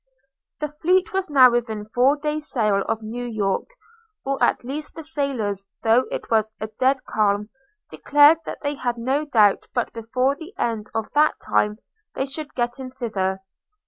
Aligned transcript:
The 0.59 0.69
fleet 0.69 1.13
was 1.13 1.29
now 1.29 1.51
within 1.51 1.85
four 1.85 2.15
days 2.15 2.49
sail 2.49 2.81
of 2.89 3.03
New 3.03 3.23
York; 3.23 3.67
or 4.25 4.43
at 4.43 4.63
least 4.63 4.95
the 4.95 5.03
sailors, 5.03 5.67
though 5.83 6.05
it 6.09 6.31
was 6.31 6.55
a 6.59 6.65
dead 6.79 7.05
calm, 7.05 7.49
declared 7.87 8.39
that 8.47 8.61
they 8.63 8.73
had 8.73 8.97
no 8.97 9.25
doubt 9.25 9.67
but 9.75 9.93
before 9.93 10.35
the 10.35 10.55
end 10.57 10.89
of 10.95 11.05
that 11.13 11.39
time 11.39 11.77
they 12.15 12.25
should 12.25 12.55
get 12.55 12.79
in 12.79 12.89
thither. 12.89 13.43